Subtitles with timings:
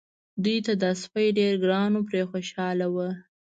[0.43, 3.09] دوی ته دا سپی ډېر ګران و پرې خوشاله وو.